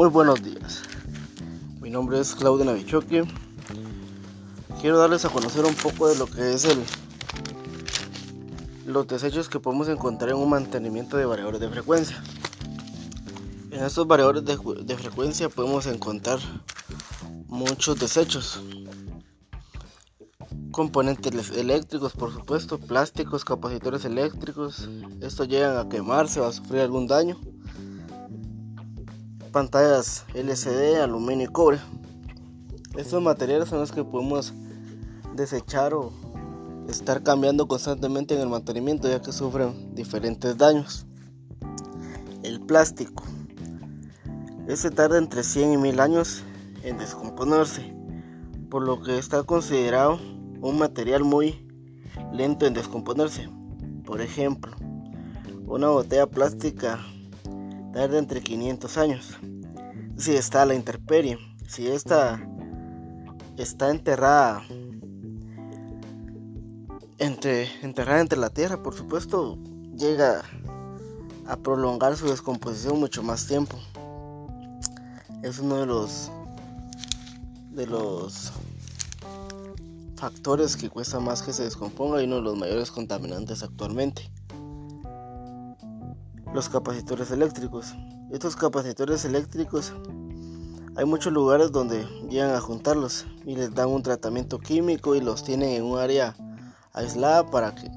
Muy 0.00 0.08
buenos 0.08 0.42
días. 0.42 0.80
Mi 1.82 1.90
nombre 1.90 2.18
es 2.18 2.34
Claudio 2.34 2.64
Navichoque. 2.64 3.22
Quiero 4.80 4.96
darles 4.96 5.26
a 5.26 5.28
conocer 5.28 5.62
un 5.66 5.74
poco 5.74 6.08
de 6.08 6.16
lo 6.16 6.24
que 6.24 6.54
es 6.54 6.64
el 6.64 6.82
los 8.86 9.06
desechos 9.06 9.50
que 9.50 9.60
podemos 9.60 9.90
encontrar 9.90 10.30
en 10.30 10.36
un 10.36 10.48
mantenimiento 10.48 11.18
de 11.18 11.26
variadores 11.26 11.60
de 11.60 11.68
frecuencia. 11.68 12.18
En 13.70 13.84
estos 13.84 14.06
variadores 14.06 14.42
de, 14.46 14.56
de 14.82 14.96
frecuencia 14.96 15.50
podemos 15.50 15.84
encontrar 15.84 16.38
muchos 17.46 18.00
desechos. 18.00 18.62
Componentes 20.70 21.50
eléctricos, 21.50 22.14
por 22.14 22.32
supuesto, 22.32 22.78
plásticos, 22.78 23.44
capacitores 23.44 24.06
eléctricos. 24.06 24.88
Estos 25.20 25.46
llegan 25.46 25.76
a 25.76 25.90
quemarse 25.90 26.40
o 26.40 26.46
a 26.46 26.52
sufrir 26.54 26.80
algún 26.80 27.06
daño 27.06 27.38
pantallas 29.50 30.24
LCD, 30.34 31.00
aluminio 31.00 31.46
y 31.46 31.52
cobre. 31.52 31.78
Estos 32.96 33.22
materiales 33.22 33.68
son 33.68 33.80
los 33.80 33.92
que 33.92 34.04
podemos 34.04 34.52
desechar 35.34 35.94
o 35.94 36.12
estar 36.88 37.22
cambiando 37.22 37.68
constantemente 37.68 38.34
en 38.34 38.40
el 38.40 38.48
mantenimiento 38.48 39.08
ya 39.08 39.20
que 39.20 39.32
sufren 39.32 39.94
diferentes 39.94 40.56
daños. 40.56 41.06
El 42.42 42.60
plástico. 42.60 43.24
Este 44.66 44.90
tarda 44.90 45.18
entre 45.18 45.42
100 45.42 45.72
y 45.72 45.76
1000 45.76 46.00
años 46.00 46.42
en 46.82 46.98
descomponerse, 46.98 47.94
por 48.70 48.82
lo 48.82 49.02
que 49.02 49.18
está 49.18 49.42
considerado 49.42 50.18
un 50.60 50.78
material 50.78 51.24
muy 51.24 51.66
lento 52.32 52.66
en 52.66 52.74
descomponerse. 52.74 53.48
Por 54.04 54.20
ejemplo, 54.20 54.72
una 55.66 55.88
botella 55.88 56.26
plástica 56.26 57.00
tarda 57.92 58.18
entre 58.18 58.40
500 58.40 58.98
años. 58.98 59.38
Si 60.16 60.34
está 60.34 60.64
la 60.64 60.74
intemperie, 60.74 61.38
si 61.66 61.88
esta 61.88 62.40
está 63.56 63.90
enterrada 63.90 64.62
entre, 67.18 67.68
enterrada 67.82 68.20
entre 68.20 68.38
la 68.38 68.50
tierra, 68.50 68.82
por 68.82 68.94
supuesto, 68.94 69.58
llega 69.96 70.42
a 71.46 71.56
prolongar 71.56 72.16
su 72.16 72.28
descomposición 72.28 73.00
mucho 73.00 73.22
más 73.22 73.46
tiempo. 73.46 73.78
Es 75.42 75.58
uno 75.58 75.78
de 75.78 75.86
los 75.86 76.30
de 77.70 77.86
los 77.86 78.52
factores 80.16 80.76
que 80.76 80.90
cuesta 80.90 81.20
más 81.20 81.40
que 81.40 81.52
se 81.52 81.62
descomponga 81.62 82.20
y 82.20 82.26
uno 82.26 82.36
de 82.36 82.42
los 82.42 82.58
mayores 82.58 82.90
contaminantes 82.90 83.62
actualmente 83.62 84.30
los 86.60 86.68
capacitores 86.68 87.30
eléctricos. 87.30 87.94
Estos 88.30 88.54
capacitores 88.54 89.24
eléctricos 89.24 89.94
hay 90.94 91.06
muchos 91.06 91.32
lugares 91.32 91.72
donde 91.72 92.04
llegan 92.28 92.54
a 92.54 92.60
juntarlos 92.60 93.24
y 93.46 93.56
les 93.56 93.74
dan 93.74 93.88
un 93.88 94.02
tratamiento 94.02 94.58
químico 94.58 95.14
y 95.14 95.22
los 95.22 95.42
tienen 95.42 95.70
en 95.70 95.84
un 95.84 95.98
área 95.98 96.36
aislada 96.92 97.50
para 97.50 97.74
que 97.74 97.90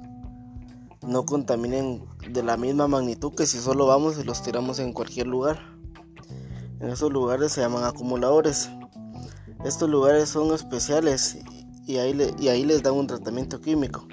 no 1.05 1.25
contaminen 1.25 2.05
de 2.31 2.41
la 2.41 2.55
misma 2.55 2.87
magnitud 2.87 3.35
que 3.35 3.45
si 3.45 3.57
solo 3.59 3.85
vamos 3.85 4.17
y 4.17 4.23
los 4.23 4.41
tiramos 4.41 4.79
en 4.79 4.93
cualquier 4.93 5.27
lugar. 5.27 5.59
En 6.79 6.89
esos 6.89 7.11
lugares 7.11 7.51
se 7.51 7.59
llaman 7.59 7.83
acumuladores. 7.83 8.69
Estos 9.65 9.89
lugares 9.89 10.29
son 10.29 10.53
especiales 10.53 11.37
y 11.85 11.97
ahí, 11.97 12.33
y 12.39 12.47
ahí 12.47 12.63
les 12.63 12.81
dan 12.81 12.93
un 12.93 13.07
tratamiento 13.07 13.59
químico. 13.59 14.07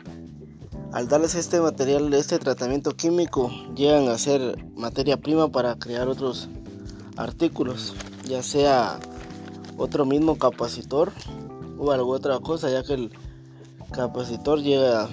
Al 0.93 1.07
darles 1.07 1.37
este 1.37 1.61
material, 1.61 2.13
este 2.15 2.41
tratamiento 2.41 2.97
químico, 2.97 3.49
llegan 3.77 4.09
a 4.09 4.19
ser 4.19 4.65
materia 4.75 5.17
prima 5.17 5.47
para 5.47 5.77
crear 5.77 6.09
otros 6.09 6.49
artículos, 7.17 7.95
ya 8.25 8.43
sea 8.43 8.99
otro 9.77 10.05
mismo 10.05 10.37
capacitor 10.37 11.13
o 11.79 11.93
alguna 11.93 12.17
otra 12.17 12.41
cosa, 12.41 12.71
ya 12.71 12.83
que 12.83 12.95
el 12.95 13.13
capacitor 13.93 14.63
llega, 14.63 15.09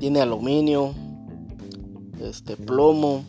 tiene 0.00 0.20
aluminio, 0.20 0.94
este 2.20 2.56
plomo 2.56 3.24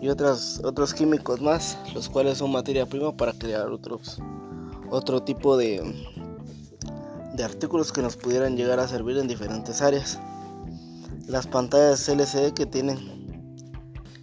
y 0.00 0.10
otras, 0.10 0.60
otros 0.62 0.94
químicos 0.94 1.40
más, 1.40 1.76
los 1.92 2.08
cuales 2.08 2.38
son 2.38 2.52
materia 2.52 2.86
prima 2.86 3.16
para 3.16 3.32
crear 3.32 3.68
otros 3.68 4.20
otro 4.90 5.22
tipo 5.22 5.56
de, 5.56 5.82
de 7.34 7.42
artículos 7.42 7.90
que 7.92 8.02
nos 8.02 8.16
pudieran 8.16 8.56
llegar 8.56 8.78
a 8.78 8.86
servir 8.86 9.16
en 9.16 9.26
diferentes 9.26 9.82
áreas 9.82 10.20
las 11.26 11.46
pantallas 11.46 12.08
LCD 12.08 12.52
que 12.52 12.66
tienen. 12.66 12.98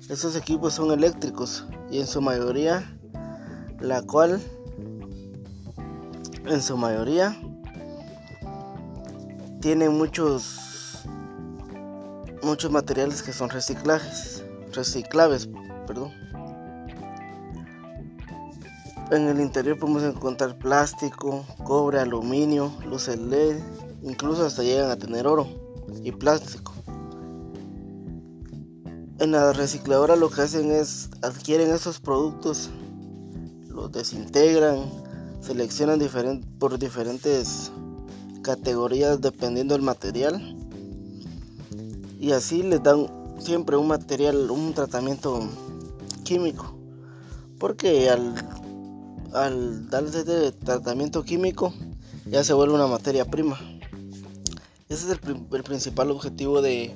Estos 0.09 0.35
equipos 0.35 0.73
son 0.73 0.91
eléctricos 0.91 1.65
y 1.91 1.99
en 1.99 2.07
su 2.07 2.21
mayoría, 2.21 2.97
la 3.79 4.01
cual, 4.01 4.41
en 6.45 6.61
su 6.61 6.77
mayoría, 6.77 7.39
tienen 9.61 9.97
muchos, 9.97 11.03
muchos 12.41 12.71
materiales 12.71 13.21
que 13.21 13.33
son 13.33 13.49
reciclajes, 13.49 14.43
reciclables, 14.73 15.49
perdón. 15.85 16.11
En 19.11 19.27
el 19.27 19.39
interior 19.39 19.77
podemos 19.79 20.03
encontrar 20.03 20.57
plástico, 20.57 21.43
cobre, 21.63 21.99
aluminio, 21.99 22.71
luces 22.85 23.17
LED, 23.19 23.59
incluso 24.03 24.45
hasta 24.45 24.61
llegan 24.61 24.91
a 24.91 24.97
tener 24.97 25.25
oro 25.25 25.47
y 26.03 26.11
plástico. 26.11 26.78
En 29.19 29.31
la 29.31 29.51
recicladora 29.51 30.15
lo 30.15 30.29
que 30.29 30.43
hacen 30.43 30.71
es 30.71 31.09
adquieren 31.21 31.71
esos 31.71 31.99
productos, 31.99 32.69
los 33.67 33.91
desintegran, 33.91 34.79
seleccionan 35.41 35.99
por 36.57 36.79
diferentes 36.79 37.69
categorías 38.41 39.19
dependiendo 39.19 39.73
del 39.73 39.81
material 39.83 40.55
y 42.17 42.31
así 42.31 42.63
les 42.63 42.81
dan 42.81 43.07
siempre 43.39 43.75
un 43.75 43.87
material, 43.89 44.49
un 44.49 44.73
tratamiento 44.73 45.49
químico. 46.23 46.73
Porque 47.59 48.09
al, 48.09 48.35
al 49.33 49.89
este 49.91 50.53
tratamiento 50.53 51.23
químico 51.23 51.73
ya 52.25 52.41
se 52.45 52.53
vuelve 52.53 52.73
una 52.73 52.87
materia 52.87 53.25
prima. 53.25 53.59
Ese 54.87 55.11
es 55.11 55.19
el 55.51 55.63
principal 55.63 56.09
objetivo 56.09 56.61
de, 56.61 56.95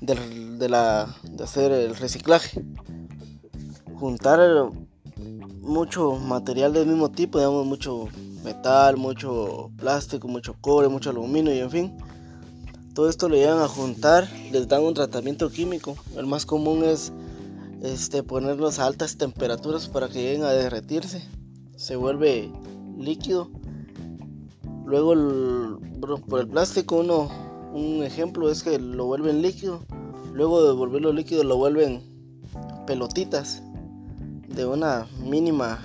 de, 0.00 0.68
la, 0.68 1.14
de 1.22 1.44
hacer 1.44 1.72
el 1.72 1.96
reciclaje. 1.96 2.64
Juntar 3.94 4.70
mucho 5.60 6.12
material 6.16 6.72
del 6.72 6.86
mismo 6.86 7.10
tipo, 7.10 7.38
digamos 7.38 7.66
mucho 7.66 8.08
metal, 8.44 8.96
mucho 8.96 9.70
plástico, 9.76 10.28
mucho 10.28 10.54
cobre, 10.60 10.88
mucho 10.88 11.10
aluminio 11.10 11.54
y 11.54 11.58
en 11.58 11.70
fin. 11.70 11.96
Todo 12.94 13.10
esto 13.10 13.28
lo 13.28 13.34
llevan 13.34 13.60
a 13.60 13.68
juntar, 13.68 14.28
les 14.52 14.68
dan 14.68 14.82
un 14.82 14.94
tratamiento 14.94 15.50
químico. 15.50 15.96
El 16.16 16.26
más 16.26 16.46
común 16.46 16.82
es 16.84 17.12
este, 17.82 18.22
ponerlos 18.22 18.78
a 18.78 18.86
altas 18.86 19.18
temperaturas 19.18 19.88
para 19.88 20.08
que 20.08 20.22
lleguen 20.22 20.44
a 20.44 20.50
derretirse. 20.50 21.22
Se 21.76 21.96
vuelve 21.96 22.50
líquido. 22.98 23.50
Luego 24.86 25.14
por 26.28 26.40
el 26.40 26.48
plástico 26.48 26.96
uno 27.00 27.28
un 27.76 28.02
ejemplo 28.02 28.50
es 28.50 28.62
que 28.62 28.78
lo 28.78 29.04
vuelven 29.04 29.42
líquido, 29.42 29.82
luego 30.32 30.64
de 30.64 30.72
volverlo 30.72 31.12
líquido 31.12 31.44
lo 31.44 31.58
vuelven 31.58 32.02
pelotitas 32.86 33.62
de 34.48 34.64
una 34.64 35.06
mínima 35.22 35.84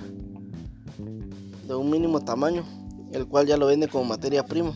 de 1.68 1.74
un 1.74 1.90
mínimo 1.90 2.20
tamaño, 2.20 2.64
el 3.12 3.26
cual 3.28 3.46
ya 3.46 3.58
lo 3.58 3.66
vende 3.66 3.88
como 3.88 4.04
materia 4.04 4.44
prima. 4.44 4.72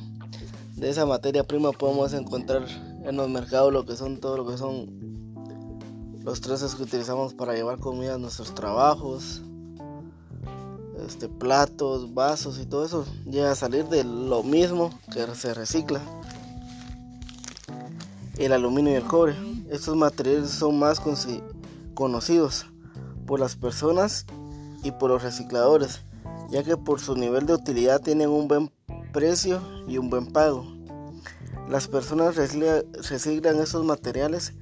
De 0.76 0.90
esa 0.90 1.06
materia 1.06 1.42
prima 1.42 1.72
podemos 1.72 2.12
encontrar 2.12 2.66
en 3.02 3.16
los 3.16 3.30
mercados 3.30 3.72
lo 3.72 3.86
que 3.86 3.96
son 3.96 4.20
todo 4.20 4.36
lo 4.36 4.46
que 4.46 4.58
son 4.58 5.06
los 6.22 6.40
trozos 6.42 6.74
que 6.74 6.82
utilizamos 6.82 7.32
para 7.32 7.54
llevar 7.54 7.78
comida 7.78 8.14
a 8.14 8.18
nuestros 8.18 8.54
trabajos, 8.54 9.40
este 11.06 11.28
platos, 11.28 12.12
vasos 12.12 12.58
y 12.58 12.66
todo 12.66 12.84
eso. 12.84 13.06
Llega 13.24 13.52
a 13.52 13.54
salir 13.54 13.86
de 13.86 14.04
lo 14.04 14.42
mismo 14.42 14.90
que 15.12 15.26
se 15.34 15.54
recicla 15.54 16.02
el 18.38 18.52
aluminio 18.52 18.92
y 18.92 18.96
el 18.96 19.04
cobre. 19.04 19.34
Estos 19.70 19.96
materiales 19.96 20.50
son 20.50 20.78
más 20.78 21.00
conocidos 21.94 22.66
por 23.26 23.40
las 23.40 23.56
personas 23.56 24.26
y 24.82 24.92
por 24.92 25.10
los 25.10 25.22
recicladores, 25.22 26.02
ya 26.50 26.62
que 26.62 26.76
por 26.76 27.00
su 27.00 27.16
nivel 27.16 27.46
de 27.46 27.54
utilidad 27.54 28.00
tienen 28.00 28.30
un 28.30 28.48
buen 28.48 28.70
precio 29.12 29.60
y 29.88 29.98
un 29.98 30.10
buen 30.10 30.26
pago. 30.32 30.64
Las 31.68 31.88
personas 31.88 32.36
reciclan 32.36 33.60
estos 33.60 33.84
materiales 33.84 34.54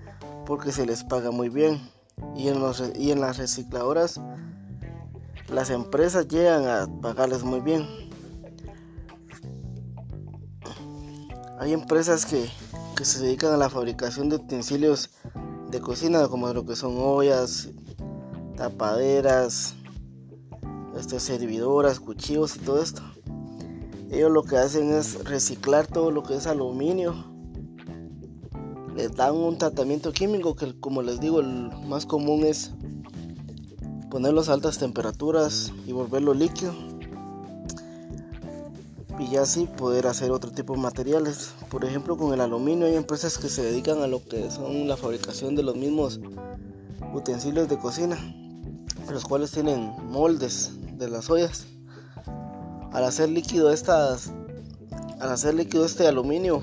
porque 0.47 0.73
se 0.73 0.87
les 0.87 1.05
paga 1.05 1.31
muy 1.31 1.49
bien 1.49 1.91
y 2.37 2.49
en, 2.49 2.63
y 2.97 3.11
en 3.11 3.21
las 3.21 3.37
recicladoras 3.37 4.21
las 5.49 5.71
empresas 5.71 6.29
llegan 6.29 6.67
a 6.67 6.87
pagarles 7.03 7.43
muy 7.43 7.61
bien. 7.61 7.87
Hay 11.61 11.73
empresas 11.73 12.27
que 12.27 12.49
que 12.95 13.05
se 13.05 13.21
dedican 13.21 13.53
a 13.53 13.57
la 13.57 13.69
fabricación 13.69 14.29
de 14.29 14.37
utensilios 14.37 15.11
de 15.71 15.81
cocina, 15.81 16.29
como 16.29 16.53
lo 16.53 16.65
que 16.65 16.77
son 16.77 16.97
ollas, 16.99 17.69
tapaderas, 18.57 19.75
este, 20.97 21.19
servidoras, 21.19 22.01
cuchillos 22.01 22.57
y 22.57 22.61
todo 22.61 22.83
esto. 22.83 23.03
Ellos 24.11 24.31
lo 24.31 24.45
que 24.45 24.57
hacen 24.57 24.93
es 24.93 25.25
reciclar 25.25 25.87
todo 25.87 26.11
lo 26.11 26.23
que 26.23 26.37
es 26.37 26.47
aluminio. 26.47 27.15
Les 28.95 29.15
dan 29.17 29.35
un 29.35 29.59
tratamiento 29.59 30.13
químico 30.13 30.55
que 30.55 30.79
como 30.79 31.03
les 31.03 31.19
digo 31.19 31.41
el 31.41 31.71
más 31.89 32.07
común 32.07 32.45
es 32.45 32.71
ponerlos 34.09 34.49
a 34.49 34.53
altas 34.53 34.79
temperaturas 34.79 35.73
y 35.85 35.93
volverlo 35.93 36.33
líquido. 36.33 36.73
Y 39.19 39.37
así 39.37 39.67
poder 39.67 40.07
hacer 40.07 40.31
otro 40.31 40.51
tipo 40.51 40.75
de 40.75 40.81
materiales. 40.81 41.55
Por 41.71 41.85
ejemplo 41.85 42.17
con 42.17 42.33
el 42.33 42.41
aluminio 42.41 42.87
hay 42.87 42.97
empresas 42.97 43.39
que 43.39 43.49
se 43.49 43.63
dedican 43.63 44.03
a 44.03 44.07
lo 44.07 44.25
que 44.25 44.51
son 44.51 44.89
la 44.89 44.97
fabricación 44.97 45.55
de 45.55 45.63
los 45.63 45.77
mismos 45.77 46.21
utensilios 47.13 47.69
de 47.69 47.79
cocina. 47.79 48.19
Los 49.11 49.25
cuales 49.25 49.51
tienen 49.51 49.93
moldes 50.11 50.73
de 50.99 51.09
las 51.09 51.31
ollas 51.31 51.67
al 52.95 53.03
hacer 53.03 53.29
líquido 53.29 53.73
estas 53.73 54.33
al 55.21 55.33
hacer 55.33 55.55
líquido 55.55 55.85
este 55.85 56.07
aluminio 56.07 56.63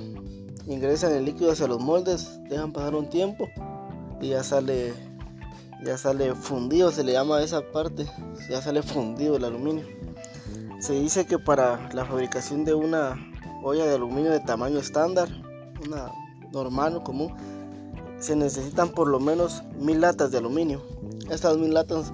ingresan 0.66 1.12
el 1.12 1.26
líquido 1.26 1.52
hacia 1.52 1.68
los 1.68 1.82
moldes 1.82 2.40
dejan 2.50 2.72
pasar 2.72 2.96
un 2.96 3.10
tiempo 3.10 3.50
y 4.22 4.30
ya 4.30 4.42
sale 4.42 4.94
ya 5.84 5.98
sale 5.98 6.34
fundido 6.34 6.90
se 6.90 7.04
le 7.04 7.12
llama 7.12 7.38
a 7.38 7.44
esa 7.44 7.62
parte 7.74 8.06
ya 8.50 8.62
sale 8.62 8.82
fundido 8.82 9.36
el 9.36 9.44
aluminio 9.44 9.86
se 10.82 10.94
dice 10.94 11.26
que 11.26 11.38
para 11.40 11.90
la 11.94 12.06
fabricación 12.06 12.66
de 12.66 12.74
una 12.74 13.16
olla 13.64 13.86
de 13.86 13.96
aluminio 13.96 14.32
de 14.32 14.40
tamaño 14.40 14.80
estándar 14.80 15.30
una 15.86 16.12
normal 16.52 16.98
o 16.98 17.04
común 17.04 17.34
se 18.20 18.36
necesitan 18.36 18.90
por 18.90 19.08
lo 19.08 19.20
menos 19.20 19.64
mil 19.80 20.02
latas 20.02 20.32
de 20.32 20.40
aluminio. 20.40 20.84
Estas 21.30 21.58
mil 21.58 21.74
latas 21.74 22.12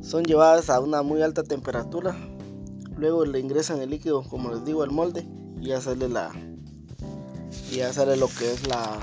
son 0.00 0.24
llevadas 0.24 0.70
a 0.70 0.80
una 0.80 1.02
muy 1.02 1.22
alta 1.22 1.42
temperatura 1.42 2.14
luego 2.98 3.24
le 3.24 3.38
ingresan 3.38 3.80
el 3.80 3.90
líquido 3.90 4.22
como 4.22 4.50
les 4.50 4.64
digo 4.64 4.82
al 4.82 4.90
molde 4.90 5.26
y 5.60 5.68
ya 5.68 5.80
sale 5.80 6.08
la 6.08 6.30
y 7.70 7.76
ya 7.76 7.92
lo 8.16 8.28
que 8.28 8.52
es 8.52 8.66
la 8.66 8.98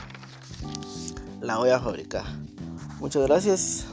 la 1.42 1.60
olla 1.60 1.80
fabricada. 1.80 2.40
Muchas 3.00 3.24
gracias 3.24 3.86